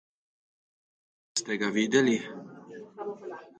[1.39, 2.15] Ste ga videli?